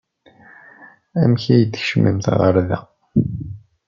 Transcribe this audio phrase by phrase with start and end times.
[1.21, 2.79] Amek ay d-tkecmemt ɣer da?